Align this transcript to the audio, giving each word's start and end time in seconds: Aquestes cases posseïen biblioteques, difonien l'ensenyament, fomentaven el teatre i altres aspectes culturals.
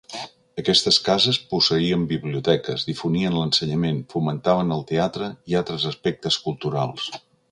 Aquestes 0.59 0.97
cases 1.07 1.37
posseïen 1.51 2.05
biblioteques, 2.13 2.87
difonien 2.87 3.37
l'ensenyament, 3.41 4.01
fomentaven 4.15 4.75
el 4.79 4.83
teatre 4.93 5.31
i 5.53 5.61
altres 5.63 5.89
aspectes 5.95 6.41
culturals. 6.49 7.09